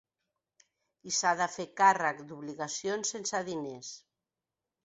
I 1.11 1.13
s’ha 1.17 1.33
de 1.41 1.47
fer 1.57 1.67
càrrec 1.81 2.25
d’obligacions 2.31 3.15
sense 3.17 3.43
diners. 3.51 3.93